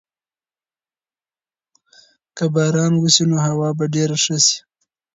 [2.37, 4.57] که باران وسي نو هوا به ډېره ښه سي.